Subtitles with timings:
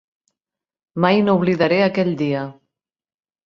[1.05, 2.45] Mai no oblidaré aquell dia.